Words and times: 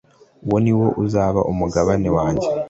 uwo 0.45 0.57
ni 0.63 0.73
wo 0.79 0.87
uzaba 1.03 1.39
umugabane 1.51 2.09
wanjye 2.17 2.47